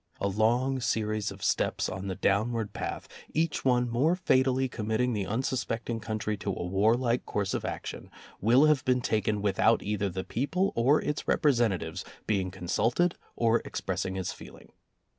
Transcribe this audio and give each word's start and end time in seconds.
A 0.19 0.27
long 0.27 0.79
series 0.79 1.29
of 1.29 1.43
steps 1.43 1.87
on 1.87 2.07
the 2.07 2.15
down 2.15 2.53
ward 2.53 2.73
path, 2.73 3.07
each 3.35 3.63
one 3.63 3.87
more 3.87 4.15
fatally 4.15 4.67
committing 4.67 5.13
the 5.13 5.27
unsuspecting 5.27 5.99
country 5.99 6.35
to 6.37 6.49
a 6.51 6.65
warlike 6.65 7.23
course 7.27 7.53
of 7.53 7.63
action 7.65 8.09
will 8.39 8.65
have 8.65 8.83
been 8.83 9.01
taken 9.01 9.43
without 9.43 9.83
either 9.83 10.09
the 10.09 10.23
people 10.23 10.71
or 10.75 10.99
its 11.03 11.27
representatives 11.27 12.03
being 12.25 12.49
consulted 12.49 13.13
or 13.35 13.59
expressing 13.59 14.15
its 14.15 14.33
feeling. 14.33 14.71